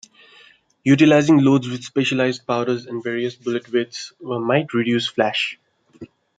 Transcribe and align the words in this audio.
Utilizing 0.83 1.37
loads 1.43 1.69
with 1.69 1.83
specialized 1.83 2.47
powders 2.47 2.87
and 2.87 3.03
various 3.03 3.35
bullet 3.35 3.71
weights 3.71 4.11
might 4.19 4.73
reduce 4.73 5.07
flash. 5.07 5.59